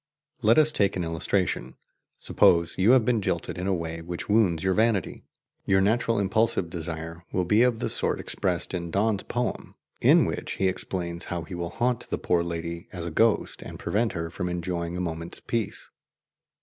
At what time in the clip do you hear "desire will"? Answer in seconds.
6.71-7.45